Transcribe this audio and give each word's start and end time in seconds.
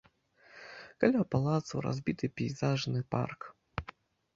Каля 1.03 1.21
палацу 1.37 1.85
разбіты 1.89 2.25
пейзажны 2.43 3.09
парк. 3.17 3.41